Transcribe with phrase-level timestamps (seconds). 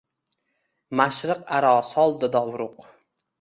[0.99, 2.89] Mashriq aro soldi dovruq